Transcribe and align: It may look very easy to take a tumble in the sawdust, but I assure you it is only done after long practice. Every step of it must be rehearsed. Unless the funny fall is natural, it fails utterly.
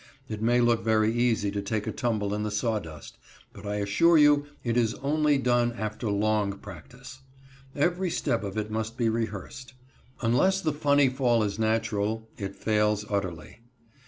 It 0.27 0.41
may 0.41 0.61
look 0.61 0.83
very 0.83 1.13
easy 1.13 1.51
to 1.51 1.61
take 1.61 1.85
a 1.85 1.91
tumble 1.91 2.33
in 2.33 2.41
the 2.41 2.49
sawdust, 2.49 3.19
but 3.53 3.67
I 3.67 3.75
assure 3.75 4.17
you 4.17 4.47
it 4.63 4.75
is 4.75 4.95
only 4.95 5.37
done 5.37 5.73
after 5.73 6.09
long 6.09 6.53
practice. 6.53 7.19
Every 7.75 8.09
step 8.09 8.43
of 8.43 8.57
it 8.57 8.71
must 8.71 8.97
be 8.97 9.09
rehearsed. 9.09 9.75
Unless 10.21 10.61
the 10.61 10.73
funny 10.73 11.07
fall 11.07 11.43
is 11.43 11.59
natural, 11.59 12.27
it 12.39 12.55
fails 12.55 13.05
utterly. 13.11 13.59